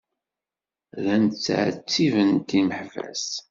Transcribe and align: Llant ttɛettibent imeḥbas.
Llant 0.97 1.31
ttɛettibent 1.35 2.49
imeḥbas. 2.59 3.27